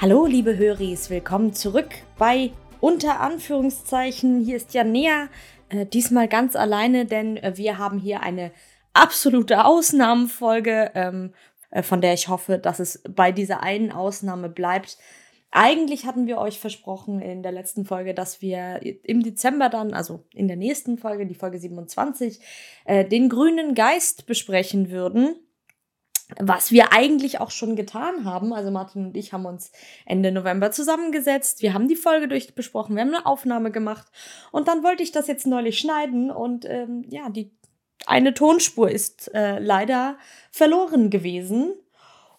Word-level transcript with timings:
Hallo, 0.00 0.26
liebe 0.26 0.56
Höris, 0.56 1.10
willkommen 1.10 1.54
zurück 1.54 1.88
bei 2.18 2.52
Unter 2.78 3.18
Anführungszeichen. 3.18 4.44
Hier 4.44 4.56
ist 4.56 4.72
Janea, 4.72 5.28
äh, 5.70 5.86
diesmal 5.86 6.28
ganz 6.28 6.54
alleine, 6.54 7.04
denn 7.04 7.36
äh, 7.36 7.54
wir 7.56 7.78
haben 7.78 7.98
hier 7.98 8.22
eine 8.22 8.52
absolute 8.92 9.64
Ausnahmenfolge, 9.64 10.92
ähm, 10.94 11.34
äh, 11.72 11.82
von 11.82 12.00
der 12.00 12.14
ich 12.14 12.28
hoffe, 12.28 12.58
dass 12.58 12.78
es 12.78 13.02
bei 13.10 13.32
dieser 13.32 13.64
einen 13.64 13.90
Ausnahme 13.90 14.48
bleibt. 14.48 14.98
Eigentlich 15.50 16.06
hatten 16.06 16.28
wir 16.28 16.38
euch 16.38 16.60
versprochen 16.60 17.20
in 17.20 17.42
der 17.42 17.50
letzten 17.50 17.84
Folge, 17.84 18.14
dass 18.14 18.40
wir 18.40 18.80
im 19.02 19.24
Dezember 19.24 19.68
dann, 19.68 19.94
also 19.94 20.22
in 20.32 20.46
der 20.46 20.56
nächsten 20.56 20.98
Folge, 20.98 21.26
die 21.26 21.34
Folge 21.34 21.58
27, 21.58 22.38
äh, 22.84 23.04
den 23.04 23.28
grünen 23.28 23.74
Geist 23.74 24.26
besprechen 24.26 24.92
würden. 24.92 25.34
Was 26.36 26.72
wir 26.72 26.92
eigentlich 26.92 27.40
auch 27.40 27.50
schon 27.50 27.74
getan 27.74 28.24
haben. 28.24 28.52
Also 28.52 28.70
Martin 28.70 29.06
und 29.06 29.16
ich 29.16 29.32
haben 29.32 29.46
uns 29.46 29.72
Ende 30.04 30.30
November 30.30 30.70
zusammengesetzt. 30.70 31.62
Wir 31.62 31.72
haben 31.72 31.88
die 31.88 31.96
Folge 31.96 32.28
durchbesprochen. 32.28 32.96
Wir 32.96 33.02
haben 33.02 33.14
eine 33.14 33.24
Aufnahme 33.24 33.70
gemacht. 33.70 34.06
Und 34.52 34.68
dann 34.68 34.82
wollte 34.82 35.02
ich 35.02 35.10
das 35.10 35.26
jetzt 35.26 35.46
neulich 35.46 35.78
schneiden. 35.78 36.30
Und 36.30 36.66
ähm, 36.66 37.04
ja, 37.08 37.30
die 37.30 37.50
eine 38.06 38.34
Tonspur 38.34 38.90
ist 38.90 39.34
äh, 39.34 39.58
leider 39.58 40.18
verloren 40.50 41.10
gewesen. 41.10 41.74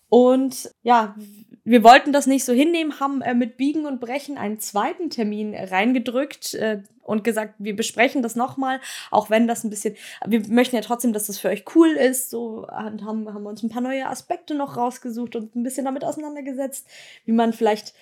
Und 0.09 0.71
ja, 0.81 1.15
wir 1.63 1.83
wollten 1.83 2.11
das 2.11 2.25
nicht 2.25 2.45
so 2.45 2.51
hinnehmen, 2.51 2.99
haben 2.99 3.21
äh, 3.21 3.35
mit 3.35 3.57
Biegen 3.57 3.85
und 3.85 3.99
Brechen 3.99 4.37
einen 4.37 4.59
zweiten 4.59 5.11
Termin 5.11 5.53
reingedrückt 5.53 6.55
äh, 6.55 6.81
und 7.03 7.23
gesagt, 7.23 7.55
wir 7.59 7.75
besprechen 7.75 8.23
das 8.23 8.35
nochmal, 8.35 8.81
auch 9.11 9.29
wenn 9.29 9.47
das 9.47 9.63
ein 9.63 9.69
bisschen, 9.69 9.95
wir 10.25 10.47
möchten 10.47 10.75
ja 10.75 10.81
trotzdem, 10.81 11.13
dass 11.13 11.27
das 11.27 11.37
für 11.37 11.49
euch 11.49 11.63
cool 11.75 11.89
ist, 11.89 12.31
so 12.31 12.67
und 12.67 13.05
haben, 13.05 13.31
haben 13.31 13.43
wir 13.43 13.49
uns 13.49 13.61
ein 13.61 13.69
paar 13.69 13.81
neue 13.81 14.07
Aspekte 14.07 14.55
noch 14.55 14.77
rausgesucht 14.77 15.35
und 15.35 15.55
ein 15.55 15.63
bisschen 15.63 15.85
damit 15.85 16.03
auseinandergesetzt, 16.03 16.87
wie 17.25 17.31
man 17.31 17.53
vielleicht 17.53 17.93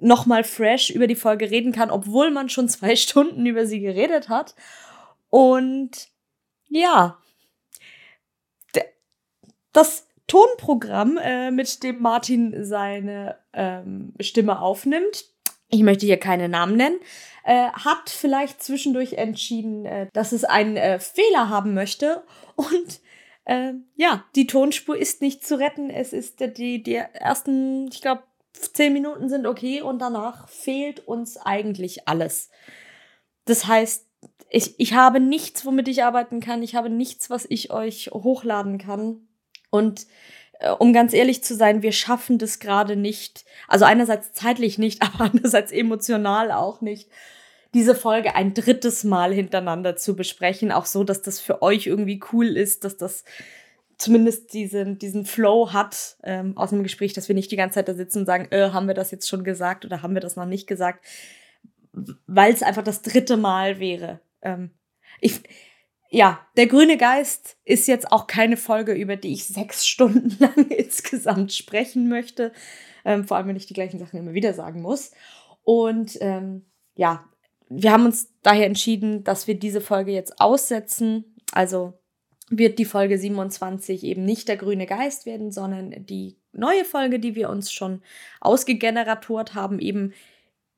nochmal 0.00 0.42
fresh 0.42 0.90
über 0.90 1.06
die 1.06 1.14
Folge 1.14 1.50
reden 1.50 1.72
kann, 1.72 1.90
obwohl 1.90 2.30
man 2.32 2.48
schon 2.48 2.68
zwei 2.68 2.96
Stunden 2.96 3.46
über 3.46 3.66
sie 3.66 3.80
geredet 3.80 4.28
hat. 4.28 4.56
Und 5.30 6.08
ja, 6.68 7.18
das 9.72 10.06
Tonprogramm, 10.32 11.18
äh, 11.18 11.50
mit 11.50 11.82
dem 11.82 12.00
Martin 12.00 12.64
seine 12.64 13.36
ähm, 13.52 14.14
Stimme 14.18 14.62
aufnimmt. 14.62 15.26
Ich 15.68 15.82
möchte 15.82 16.06
hier 16.06 16.16
keine 16.16 16.48
Namen 16.48 16.78
nennen. 16.78 16.98
Äh, 17.44 17.68
hat 17.72 18.08
vielleicht 18.08 18.62
zwischendurch 18.62 19.12
entschieden, 19.12 19.84
äh, 19.84 20.06
dass 20.14 20.32
es 20.32 20.44
einen 20.44 20.78
äh, 20.78 20.98
Fehler 21.00 21.50
haben 21.50 21.74
möchte. 21.74 22.24
Und 22.56 23.02
äh, 23.44 23.74
ja, 23.96 24.24
die 24.34 24.46
Tonspur 24.46 24.96
ist 24.96 25.20
nicht 25.20 25.46
zu 25.46 25.58
retten. 25.58 25.90
Es 25.90 26.14
ist 26.14 26.40
die, 26.40 26.82
die 26.82 26.94
ersten, 26.94 27.90
ich 27.92 28.00
glaube, 28.00 28.22
zehn 28.54 28.94
Minuten 28.94 29.28
sind 29.28 29.44
okay 29.44 29.82
und 29.82 29.98
danach 29.98 30.48
fehlt 30.48 31.06
uns 31.06 31.36
eigentlich 31.36 32.08
alles. 32.08 32.48
Das 33.44 33.66
heißt, 33.66 34.06
ich, 34.48 34.80
ich 34.80 34.94
habe 34.94 35.20
nichts, 35.20 35.66
womit 35.66 35.88
ich 35.88 36.04
arbeiten 36.04 36.40
kann. 36.40 36.62
Ich 36.62 36.74
habe 36.74 36.88
nichts, 36.88 37.28
was 37.28 37.44
ich 37.46 37.70
euch 37.70 38.12
hochladen 38.14 38.78
kann. 38.78 39.28
Und 39.72 40.06
äh, 40.60 40.70
um 40.70 40.92
ganz 40.92 41.14
ehrlich 41.14 41.42
zu 41.42 41.56
sein, 41.56 41.82
wir 41.82 41.92
schaffen 41.92 42.38
das 42.38 42.60
gerade 42.60 42.94
nicht. 42.94 43.44
Also 43.66 43.86
einerseits 43.86 44.32
zeitlich 44.32 44.78
nicht, 44.78 45.02
aber 45.14 45.24
andererseits 45.24 45.72
emotional 45.72 46.52
auch 46.52 46.80
nicht 46.80 47.08
diese 47.74 47.94
Folge 47.94 48.34
ein 48.34 48.52
drittes 48.52 49.02
Mal 49.02 49.32
hintereinander 49.32 49.96
zu 49.96 50.14
besprechen, 50.14 50.72
auch 50.72 50.84
so, 50.84 51.04
dass 51.04 51.22
das 51.22 51.40
für 51.40 51.62
euch 51.62 51.86
irgendwie 51.86 52.20
cool 52.32 52.48
ist, 52.54 52.84
dass 52.84 52.98
das 52.98 53.24
zumindest 53.96 54.52
diesen, 54.52 54.98
diesen 54.98 55.24
Flow 55.24 55.72
hat 55.72 56.16
ähm, 56.22 56.54
aus 56.58 56.68
dem 56.68 56.82
Gespräch, 56.82 57.14
dass 57.14 57.28
wir 57.28 57.34
nicht 57.34 57.50
die 57.50 57.56
ganze 57.56 57.76
Zeit 57.76 57.88
da 57.88 57.94
sitzen 57.94 58.20
und 58.20 58.26
sagen, 58.26 58.48
äh, 58.50 58.70
haben 58.72 58.88
wir 58.88 58.94
das 58.94 59.10
jetzt 59.10 59.26
schon 59.26 59.42
gesagt 59.42 59.86
oder 59.86 60.02
haben 60.02 60.12
wir 60.12 60.20
das 60.20 60.36
noch 60.36 60.44
nicht 60.44 60.66
gesagt, 60.66 61.02
weil 62.26 62.52
es 62.52 62.62
einfach 62.62 62.82
das 62.82 63.00
dritte 63.00 63.38
Mal 63.38 63.80
wäre. 63.80 64.20
Ähm, 64.42 64.70
ich, 65.20 65.40
ja, 66.14 66.46
der 66.58 66.66
grüne 66.66 66.98
Geist 66.98 67.56
ist 67.64 67.88
jetzt 67.88 68.12
auch 68.12 68.26
keine 68.26 68.58
Folge, 68.58 68.92
über 68.92 69.16
die 69.16 69.32
ich 69.32 69.46
sechs 69.46 69.86
Stunden 69.88 70.36
lang 70.38 70.68
insgesamt 70.68 71.52
sprechen 71.52 72.08
möchte. 72.08 72.52
Ähm, 73.04 73.24
vor 73.24 73.38
allem, 73.38 73.48
wenn 73.48 73.56
ich 73.56 73.66
die 73.66 73.74
gleichen 73.74 73.98
Sachen 73.98 74.18
immer 74.18 74.34
wieder 74.34 74.52
sagen 74.52 74.82
muss. 74.82 75.12
Und 75.64 76.18
ähm, 76.20 76.66
ja, 76.94 77.24
wir 77.70 77.92
haben 77.92 78.04
uns 78.04 78.30
daher 78.42 78.66
entschieden, 78.66 79.24
dass 79.24 79.46
wir 79.46 79.58
diese 79.58 79.80
Folge 79.80 80.12
jetzt 80.12 80.38
aussetzen. 80.38 81.34
Also 81.52 81.94
wird 82.50 82.78
die 82.78 82.84
Folge 82.84 83.16
27 83.16 84.04
eben 84.04 84.26
nicht 84.26 84.48
der 84.48 84.58
grüne 84.58 84.84
Geist 84.84 85.24
werden, 85.24 85.50
sondern 85.50 86.04
die 86.04 86.36
neue 86.52 86.84
Folge, 86.84 87.20
die 87.20 87.34
wir 87.34 87.48
uns 87.48 87.72
schon 87.72 88.02
ausgegeneratort 88.40 89.54
haben, 89.54 89.78
eben 89.78 90.12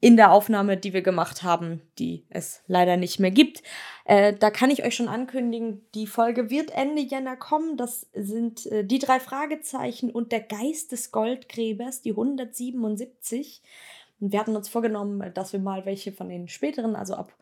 in 0.04 0.18
der 0.18 0.32
Aufnahme, 0.32 0.76
die 0.76 0.92
wir 0.92 1.00
gemacht 1.00 1.44
haben, 1.44 1.80
die 1.98 2.26
es 2.28 2.62
leider 2.66 2.98
nicht 2.98 3.20
mehr 3.20 3.30
gibt. 3.30 3.62
Äh, 4.04 4.34
da 4.34 4.50
kann 4.50 4.68
ich 4.68 4.84
euch 4.84 4.94
schon 4.94 5.08
ankündigen, 5.08 5.80
die 5.94 6.06
Folge 6.06 6.50
wird 6.50 6.72
Ende 6.72 7.00
Jänner 7.00 7.36
kommen. 7.36 7.78
Das 7.78 8.06
sind 8.12 8.66
äh, 8.66 8.84
die 8.84 8.98
drei 8.98 9.18
Fragezeichen 9.18 10.10
und 10.10 10.30
der 10.30 10.42
Geist 10.42 10.92
des 10.92 11.10
Goldgräbers, 11.10 12.02
die 12.02 12.10
177. 12.10 13.62
Und 14.20 14.32
wir 14.32 14.38
hatten 14.38 14.54
uns 14.54 14.68
vorgenommen, 14.68 15.32
dass 15.32 15.54
wir 15.54 15.60
mal 15.60 15.86
welche 15.86 16.12
von 16.12 16.28
den 16.28 16.48
späteren, 16.48 16.96
also 16.96 17.14
ab 17.14 17.34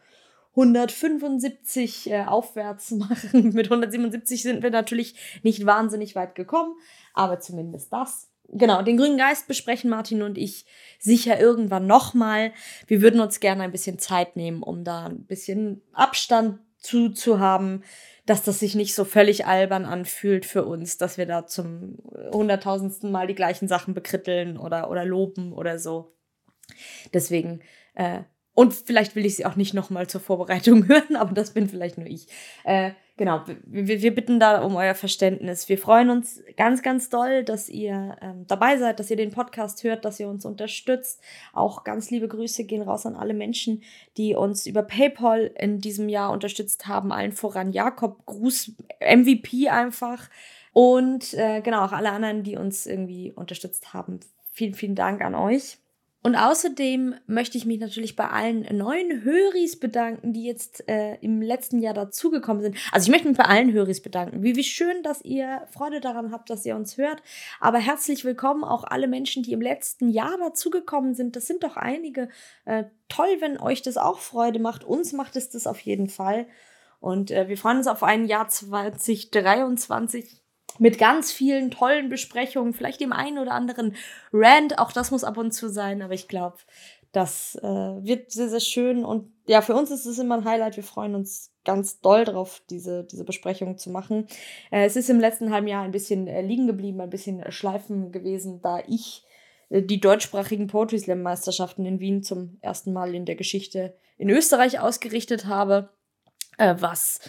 175 0.50 2.12
äh, 2.12 2.24
aufwärts 2.26 2.90
machen. 2.92 3.54
Mit 3.54 3.66
177 3.66 4.40
sind 4.40 4.62
wir 4.62 4.70
natürlich 4.70 5.40
nicht 5.42 5.66
wahnsinnig 5.66 6.14
weit 6.14 6.36
gekommen, 6.36 6.76
aber 7.12 7.40
zumindest 7.40 7.92
das 7.92 8.31
genau, 8.48 8.82
den 8.82 8.96
grünen 8.96 9.18
Geist 9.18 9.48
besprechen 9.48 9.90
Martin 9.90 10.22
und 10.22 10.38
ich 10.38 10.66
sicher 10.98 11.40
irgendwann 11.40 11.86
nochmal. 11.86 12.52
Wir 12.86 13.02
würden 13.02 13.20
uns 13.20 13.40
gerne 13.40 13.62
ein 13.62 13.72
bisschen 13.72 13.98
Zeit 13.98 14.36
nehmen, 14.36 14.62
um 14.62 14.84
da 14.84 15.06
ein 15.06 15.24
bisschen 15.24 15.82
Abstand 15.92 16.60
zu, 16.78 17.10
zu 17.10 17.38
haben, 17.38 17.82
dass 18.26 18.42
das 18.42 18.60
sich 18.60 18.74
nicht 18.74 18.94
so 18.94 19.04
völlig 19.04 19.46
albern 19.46 19.84
anfühlt 19.84 20.46
für 20.46 20.64
uns, 20.64 20.98
dass 20.98 21.18
wir 21.18 21.26
da 21.26 21.46
zum 21.46 21.98
hunderttausendsten 22.32 23.10
Mal 23.10 23.26
die 23.26 23.34
gleichen 23.34 23.68
Sachen 23.68 23.94
bekritteln 23.94 24.56
oder, 24.56 24.90
oder 24.90 25.04
loben 25.04 25.52
oder 25.52 25.78
so. 25.78 26.14
Deswegen, 27.12 27.62
äh, 27.94 28.20
und 28.54 28.74
vielleicht 28.74 29.16
will 29.16 29.26
ich 29.26 29.36
sie 29.36 29.46
auch 29.46 29.56
nicht 29.56 29.74
nochmal 29.74 30.08
zur 30.08 30.20
Vorbereitung 30.20 30.88
hören, 30.88 31.16
aber 31.16 31.32
das 31.34 31.52
bin 31.52 31.68
vielleicht 31.68 31.98
nur 31.98 32.06
ich. 32.06 32.28
Äh, 32.64 32.92
genau, 33.16 33.42
wir, 33.64 34.02
wir 34.02 34.14
bitten 34.14 34.40
da 34.40 34.62
um 34.62 34.76
euer 34.76 34.94
Verständnis. 34.94 35.68
Wir 35.68 35.78
freuen 35.78 36.10
uns 36.10 36.42
ganz, 36.56 36.82
ganz 36.82 37.10
doll, 37.10 37.44
dass 37.44 37.68
ihr 37.68 38.16
ähm, 38.20 38.46
dabei 38.46 38.78
seid, 38.78 38.98
dass 38.98 39.10
ihr 39.10 39.16
den 39.16 39.30
Podcast 39.30 39.84
hört, 39.84 40.04
dass 40.04 40.20
ihr 40.20 40.28
uns 40.28 40.44
unterstützt. 40.44 41.20
Auch 41.52 41.84
ganz 41.84 42.10
liebe 42.10 42.28
Grüße 42.28 42.64
gehen 42.64 42.82
raus 42.82 43.06
an 43.06 43.16
alle 43.16 43.34
Menschen, 43.34 43.82
die 44.16 44.34
uns 44.34 44.66
über 44.66 44.82
PayPal 44.82 45.50
in 45.58 45.80
diesem 45.80 46.08
Jahr 46.08 46.32
unterstützt 46.32 46.86
haben. 46.86 47.12
Allen 47.12 47.32
voran 47.32 47.72
Jakob, 47.72 48.24
Gruß, 48.26 48.72
MVP 49.00 49.68
einfach. 49.68 50.28
Und 50.72 51.34
äh, 51.34 51.60
genau, 51.60 51.84
auch 51.84 51.92
alle 51.92 52.10
anderen, 52.12 52.42
die 52.42 52.56
uns 52.56 52.86
irgendwie 52.86 53.32
unterstützt 53.32 53.92
haben. 53.92 54.20
Vielen, 54.52 54.74
vielen 54.74 54.94
Dank 54.94 55.22
an 55.22 55.34
euch. 55.34 55.81
Und 56.24 56.36
außerdem 56.36 57.16
möchte 57.26 57.58
ich 57.58 57.66
mich 57.66 57.80
natürlich 57.80 58.14
bei 58.14 58.28
allen 58.28 58.64
neuen 58.76 59.24
Höris 59.24 59.78
bedanken, 59.78 60.32
die 60.32 60.44
jetzt 60.44 60.88
äh, 60.88 61.16
im 61.16 61.42
letzten 61.42 61.80
Jahr 61.80 61.94
dazugekommen 61.94 62.62
sind. 62.62 62.76
Also 62.92 63.06
ich 63.06 63.10
möchte 63.10 63.26
mich 63.26 63.36
bei 63.36 63.44
allen 63.44 63.72
Höris 63.72 64.00
bedanken. 64.00 64.42
Wie, 64.42 64.54
wie 64.54 64.62
schön, 64.62 65.02
dass 65.02 65.22
ihr 65.22 65.66
Freude 65.72 66.00
daran 66.00 66.30
habt, 66.30 66.48
dass 66.48 66.64
ihr 66.64 66.76
uns 66.76 66.96
hört. 66.96 67.22
Aber 67.58 67.78
herzlich 67.78 68.24
willkommen 68.24 68.62
auch 68.62 68.84
alle 68.84 69.08
Menschen, 69.08 69.42
die 69.42 69.52
im 69.52 69.60
letzten 69.60 70.10
Jahr 70.10 70.38
dazugekommen 70.38 71.14
sind. 71.14 71.34
Das 71.34 71.46
sind 71.46 71.64
doch 71.64 71.76
einige. 71.76 72.28
Äh, 72.66 72.84
toll, 73.08 73.38
wenn 73.40 73.58
euch 73.58 73.82
das 73.82 73.96
auch 73.96 74.20
Freude 74.20 74.60
macht. 74.60 74.84
Uns 74.84 75.12
macht 75.12 75.34
es 75.34 75.50
das 75.50 75.66
auf 75.66 75.80
jeden 75.80 76.08
Fall. 76.08 76.46
Und 77.00 77.32
äh, 77.32 77.48
wir 77.48 77.58
freuen 77.58 77.78
uns 77.78 77.88
auf 77.88 78.04
ein 78.04 78.26
Jahr 78.26 78.48
2023 78.48 80.41
mit 80.78 80.98
ganz 80.98 81.32
vielen 81.32 81.70
tollen 81.70 82.08
Besprechungen, 82.08 82.74
vielleicht 82.74 83.00
dem 83.00 83.12
einen 83.12 83.38
oder 83.38 83.52
anderen 83.52 83.96
Rant, 84.32 84.78
auch 84.78 84.92
das 84.92 85.10
muss 85.10 85.24
ab 85.24 85.36
und 85.36 85.52
zu 85.52 85.68
sein, 85.68 86.02
aber 86.02 86.14
ich 86.14 86.28
glaube, 86.28 86.58
das 87.12 87.56
äh, 87.56 87.66
wird 87.66 88.32
sehr, 88.32 88.48
sehr 88.48 88.60
schön 88.60 89.04
und 89.04 89.30
ja, 89.46 89.60
für 89.60 89.74
uns 89.74 89.90
ist 89.90 90.06
es 90.06 90.18
immer 90.18 90.38
ein 90.38 90.44
Highlight. 90.44 90.76
Wir 90.76 90.82
freuen 90.82 91.14
uns 91.14 91.52
ganz 91.64 92.00
doll 92.00 92.24
drauf, 92.24 92.62
diese, 92.70 93.04
diese 93.04 93.24
Besprechung 93.24 93.76
zu 93.76 93.90
machen. 93.90 94.26
Äh, 94.70 94.86
es 94.86 94.96
ist 94.96 95.10
im 95.10 95.20
letzten 95.20 95.52
halben 95.52 95.66
Jahr 95.66 95.82
ein 95.82 95.90
bisschen 95.90 96.26
äh, 96.26 96.40
liegen 96.40 96.66
geblieben, 96.66 97.00
ein 97.00 97.10
bisschen 97.10 97.40
äh, 97.40 97.52
schleifen 97.52 98.12
gewesen, 98.12 98.60
da 98.62 98.80
ich 98.86 99.24
äh, 99.68 99.82
die 99.82 100.00
deutschsprachigen 100.00 100.68
Poetry 100.68 100.98
Slam 100.98 101.22
Meisterschaften 101.22 101.84
in 101.84 102.00
Wien 102.00 102.22
zum 102.22 102.56
ersten 102.62 102.92
Mal 102.92 103.14
in 103.14 103.26
der 103.26 103.36
Geschichte 103.36 103.94
in 104.16 104.30
Österreich 104.30 104.80
ausgerichtet 104.80 105.46
habe, 105.46 105.90
äh, 106.56 106.76
was 106.78 107.20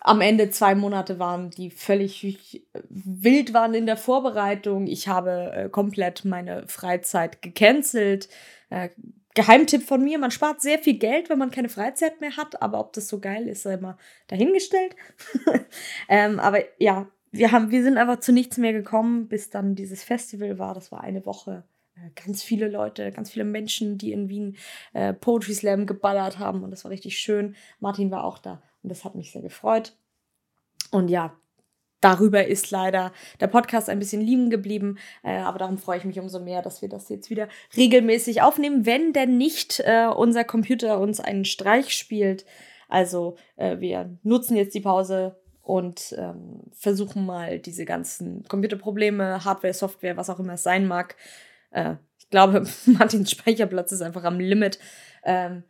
am 0.00 0.20
Ende 0.20 0.50
zwei 0.50 0.74
Monate 0.74 1.18
waren, 1.18 1.50
die 1.50 1.70
völlig 1.70 2.66
wild 2.88 3.54
waren 3.54 3.74
in 3.74 3.86
der 3.86 3.96
Vorbereitung. 3.96 4.86
Ich 4.86 5.08
habe 5.08 5.52
äh, 5.54 5.68
komplett 5.68 6.24
meine 6.24 6.66
Freizeit 6.68 7.42
gecancelt. 7.42 8.28
Äh, 8.70 8.90
Geheimtipp 9.34 9.82
von 9.82 10.04
mir, 10.04 10.18
man 10.18 10.30
spart 10.30 10.60
sehr 10.60 10.78
viel 10.78 10.98
Geld, 10.98 11.30
wenn 11.30 11.38
man 11.38 11.50
keine 11.50 11.70
Freizeit 11.70 12.20
mehr 12.20 12.36
hat, 12.36 12.60
aber 12.60 12.80
ob 12.80 12.92
das 12.92 13.08
so 13.08 13.18
geil 13.18 13.48
ist, 13.48 13.62
sei 13.62 13.78
mal 13.78 13.96
dahingestellt. 14.26 14.94
ähm, 16.08 16.38
aber 16.38 16.58
ja, 16.78 17.08
wir, 17.30 17.50
haben, 17.50 17.70
wir 17.70 17.82
sind 17.82 17.96
einfach 17.96 18.20
zu 18.20 18.32
nichts 18.32 18.58
mehr 18.58 18.74
gekommen, 18.74 19.28
bis 19.28 19.48
dann 19.48 19.74
dieses 19.74 20.04
Festival 20.04 20.58
war. 20.58 20.74
Das 20.74 20.92
war 20.92 21.00
eine 21.00 21.24
Woche 21.24 21.64
äh, 21.96 22.10
ganz 22.26 22.42
viele 22.42 22.68
Leute, 22.68 23.10
ganz 23.10 23.30
viele 23.30 23.46
Menschen, 23.46 23.96
die 23.96 24.12
in 24.12 24.28
Wien 24.28 24.56
äh, 24.92 25.14
Poetry 25.14 25.54
Slam 25.54 25.86
geballert 25.86 26.38
haben 26.38 26.62
und 26.62 26.70
das 26.70 26.84
war 26.84 26.90
richtig 26.90 27.18
schön. 27.18 27.56
Martin 27.80 28.10
war 28.10 28.24
auch 28.24 28.38
da 28.38 28.62
und 28.82 28.90
das 28.90 29.04
hat 29.04 29.14
mich 29.14 29.32
sehr 29.32 29.42
gefreut. 29.42 29.96
Und 30.90 31.08
ja, 31.08 31.36
darüber 32.02 32.46
ist 32.46 32.70
leider 32.70 33.12
der 33.40 33.46
Podcast 33.46 33.88
ein 33.88 33.98
bisschen 33.98 34.20
liegen 34.20 34.50
geblieben. 34.50 34.98
Äh, 35.22 35.38
aber 35.38 35.58
darum 35.58 35.78
freue 35.78 35.98
ich 35.98 36.04
mich 36.04 36.18
umso 36.18 36.40
mehr, 36.40 36.60
dass 36.60 36.82
wir 36.82 36.88
das 36.88 37.08
jetzt 37.08 37.30
wieder 37.30 37.48
regelmäßig 37.76 38.42
aufnehmen, 38.42 38.84
wenn 38.84 39.12
denn 39.12 39.38
nicht 39.38 39.80
äh, 39.80 40.06
unser 40.06 40.44
Computer 40.44 41.00
uns 41.00 41.20
einen 41.20 41.44
Streich 41.44 41.94
spielt. 41.94 42.44
Also 42.88 43.36
äh, 43.56 43.78
wir 43.80 44.18
nutzen 44.22 44.56
jetzt 44.56 44.74
die 44.74 44.80
Pause 44.80 45.40
und 45.62 46.14
ähm, 46.18 46.64
versuchen 46.72 47.24
mal 47.24 47.58
diese 47.58 47.84
ganzen 47.84 48.42
Computerprobleme, 48.48 49.44
Hardware, 49.44 49.72
Software, 49.72 50.16
was 50.16 50.28
auch 50.28 50.40
immer 50.40 50.54
es 50.54 50.64
sein 50.64 50.86
mag. 50.86 51.16
Äh, 51.70 51.94
ich 52.18 52.28
glaube, 52.28 52.66
Martins 52.86 53.30
Speicherplatz 53.30 53.92
ist 53.92 54.02
einfach 54.02 54.24
am 54.24 54.40
Limit. 54.40 54.78
Ähm, 55.24 55.62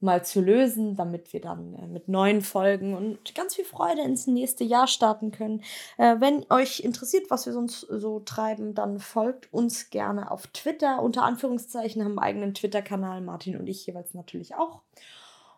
mal 0.00 0.24
zu 0.24 0.40
lösen, 0.40 0.94
damit 0.94 1.32
wir 1.32 1.40
dann 1.40 1.74
äh, 1.74 1.86
mit 1.86 2.08
neuen 2.08 2.42
Folgen 2.42 2.94
und 2.94 3.34
ganz 3.34 3.54
viel 3.54 3.64
Freude 3.64 4.02
ins 4.02 4.26
nächste 4.26 4.64
Jahr 4.64 4.86
starten 4.86 5.30
können. 5.30 5.62
Äh, 5.96 6.16
wenn 6.20 6.44
euch 6.50 6.80
interessiert, 6.80 7.30
was 7.30 7.46
wir 7.46 7.52
sonst 7.52 7.80
so 7.80 8.20
treiben, 8.20 8.74
dann 8.74 8.98
folgt 8.98 9.52
uns 9.52 9.90
gerne 9.90 10.30
auf 10.30 10.46
Twitter. 10.48 11.02
Unter 11.02 11.22
Anführungszeichen 11.22 12.04
haben 12.04 12.18
eigenen 12.18 12.54
Twitter-Kanal, 12.54 13.22
Martin 13.22 13.58
und 13.58 13.66
ich 13.66 13.86
jeweils 13.86 14.12
natürlich 14.14 14.54
auch. 14.54 14.82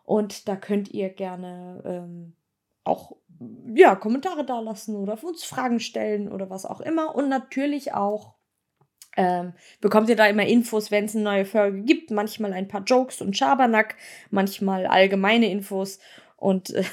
Und 0.05 0.47
da 0.47 0.55
könnt 0.55 0.89
ihr 0.89 1.09
gerne 1.09 1.83
ähm, 1.85 2.33
auch 2.83 3.17
ja, 3.73 3.95
Kommentare 3.95 4.45
dalassen 4.45 4.95
oder 4.95 5.13
auf 5.13 5.23
uns 5.23 5.43
Fragen 5.43 5.79
stellen 5.79 6.31
oder 6.31 6.49
was 6.49 6.65
auch 6.65 6.81
immer. 6.81 7.13
Und 7.15 7.29
natürlich 7.29 7.93
auch 7.93 8.38
ähm, 9.17 9.53
bekommt 9.81 10.09
ihr 10.09 10.15
da 10.15 10.27
immer 10.27 10.45
Infos, 10.45 10.91
wenn 10.91 11.05
es 11.05 11.15
eine 11.15 11.23
neue 11.23 11.45
Folge 11.45 11.81
gibt. 11.81 12.11
Manchmal 12.11 12.53
ein 12.53 12.67
paar 12.67 12.83
Jokes 12.83 13.21
und 13.21 13.37
Schabernack, 13.37 13.95
manchmal 14.29 14.85
allgemeine 14.85 15.49
Infos 15.51 15.99
und 16.37 16.69
äh, 16.71 16.83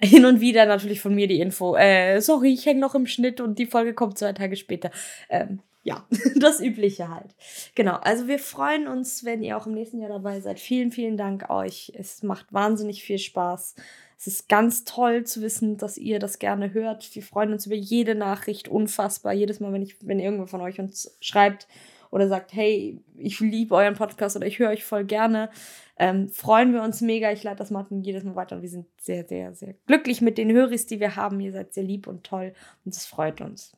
hin 0.00 0.24
und 0.24 0.40
wieder 0.40 0.66
natürlich 0.66 1.00
von 1.00 1.14
mir 1.14 1.26
die 1.26 1.40
Info. 1.40 1.76
Äh, 1.76 2.20
sorry, 2.20 2.52
ich 2.52 2.66
hänge 2.66 2.80
noch 2.80 2.94
im 2.94 3.06
Schnitt 3.06 3.40
und 3.40 3.58
die 3.58 3.66
Folge 3.66 3.94
kommt 3.94 4.18
zwei 4.18 4.32
Tage 4.32 4.56
später. 4.56 4.90
Ähm, 5.28 5.60
ja, 5.82 6.06
das 6.36 6.60
Übliche 6.60 7.08
halt. 7.08 7.34
Genau, 7.74 7.96
also 7.96 8.28
wir 8.28 8.38
freuen 8.38 8.88
uns, 8.88 9.24
wenn 9.24 9.42
ihr 9.42 9.56
auch 9.56 9.66
im 9.66 9.74
nächsten 9.74 10.00
Jahr 10.00 10.10
dabei 10.10 10.40
seid. 10.40 10.60
Vielen, 10.60 10.92
vielen 10.92 11.16
Dank 11.16 11.50
euch. 11.50 11.92
Es 11.94 12.22
macht 12.22 12.52
wahnsinnig 12.52 13.02
viel 13.02 13.18
Spaß. 13.18 13.74
Es 14.18 14.26
ist 14.26 14.48
ganz 14.48 14.84
toll 14.84 15.24
zu 15.24 15.42
wissen, 15.42 15.76
dass 15.76 15.96
ihr 15.96 16.18
das 16.18 16.40
gerne 16.40 16.72
hört. 16.74 17.14
Wir 17.14 17.22
freuen 17.22 17.52
uns 17.52 17.66
über 17.66 17.76
jede 17.76 18.16
Nachricht, 18.16 18.68
unfassbar. 18.68 19.32
Jedes 19.32 19.60
Mal, 19.60 19.72
wenn 19.72 19.82
ich, 19.82 19.96
wenn 20.06 20.18
irgendwer 20.18 20.48
von 20.48 20.60
euch 20.60 20.80
uns 20.80 21.16
schreibt 21.20 21.68
oder 22.10 22.26
sagt, 22.26 22.52
hey, 22.52 23.00
ich 23.16 23.38
liebe 23.38 23.76
euren 23.76 23.94
Podcast 23.94 24.34
oder 24.36 24.46
ich 24.46 24.58
höre 24.58 24.70
euch 24.70 24.84
voll 24.84 25.04
gerne, 25.04 25.50
ähm, 25.98 26.28
freuen 26.30 26.72
wir 26.72 26.82
uns 26.82 27.00
mega. 27.00 27.30
Ich 27.30 27.44
leite 27.44 27.58
das 27.58 27.70
Martin 27.70 28.02
jedes 28.02 28.24
Mal 28.24 28.34
weiter 28.34 28.56
und 28.56 28.62
wir 28.62 28.68
sind 28.68 28.86
sehr, 29.00 29.24
sehr, 29.24 29.54
sehr 29.54 29.74
glücklich 29.86 30.20
mit 30.20 30.36
den 30.36 30.50
Höris, 30.50 30.86
die 30.86 30.98
wir 30.98 31.14
haben. 31.14 31.38
Ihr 31.38 31.52
seid 31.52 31.72
sehr 31.72 31.84
lieb 31.84 32.08
und 32.08 32.24
toll 32.24 32.54
und 32.84 32.94
es 32.94 33.06
freut 33.06 33.40
uns. 33.40 33.77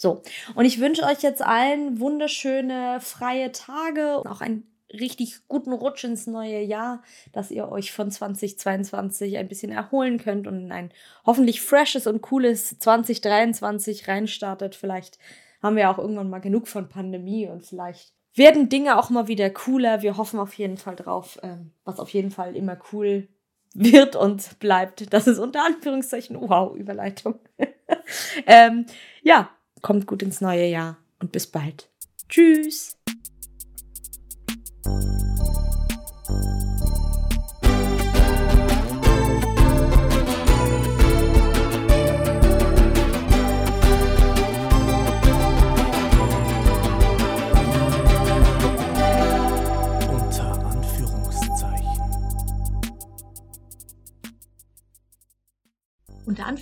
So, 0.00 0.22
und 0.54 0.64
ich 0.64 0.80
wünsche 0.80 1.02
euch 1.02 1.20
jetzt 1.20 1.42
allen 1.42 2.00
wunderschöne 2.00 3.00
freie 3.02 3.52
Tage, 3.52 4.22
auch 4.24 4.40
ein 4.40 4.62
richtig 4.90 5.46
guten 5.46 5.74
Rutsch 5.74 6.04
ins 6.04 6.26
neue 6.26 6.62
Jahr, 6.62 7.02
dass 7.32 7.50
ihr 7.50 7.70
euch 7.70 7.92
von 7.92 8.10
2022 8.10 9.36
ein 9.36 9.46
bisschen 9.46 9.72
erholen 9.72 10.16
könnt 10.16 10.46
und 10.46 10.58
in 10.58 10.72
ein 10.72 10.90
hoffentlich 11.26 11.60
freshes 11.60 12.06
und 12.06 12.22
cooles 12.22 12.78
2023 12.78 14.08
reinstartet. 14.08 14.74
Vielleicht 14.74 15.18
haben 15.62 15.76
wir 15.76 15.90
auch 15.90 15.98
irgendwann 15.98 16.30
mal 16.30 16.40
genug 16.40 16.66
von 16.66 16.88
Pandemie 16.88 17.46
und 17.46 17.62
vielleicht 17.66 18.14
werden 18.34 18.70
Dinge 18.70 18.98
auch 18.98 19.10
mal 19.10 19.28
wieder 19.28 19.50
cooler. 19.50 20.00
Wir 20.00 20.16
hoffen 20.16 20.40
auf 20.40 20.54
jeden 20.54 20.78
Fall 20.78 20.96
drauf, 20.96 21.38
ähm, 21.42 21.72
was 21.84 22.00
auf 22.00 22.08
jeden 22.08 22.30
Fall 22.30 22.56
immer 22.56 22.78
cool 22.94 23.28
wird 23.74 24.16
und 24.16 24.58
bleibt. 24.60 25.12
Das 25.12 25.26
ist 25.26 25.38
unter 25.38 25.62
Anführungszeichen, 25.62 26.38
wow, 26.40 26.74
Überleitung. 26.74 27.38
ähm, 28.46 28.86
ja, 29.22 29.50
kommt 29.82 30.06
gut 30.06 30.22
ins 30.22 30.40
neue 30.40 30.66
Jahr 30.66 30.96
und 31.20 31.32
bis 31.32 31.46
bald. 31.46 31.88
Tschüss. 32.28 32.96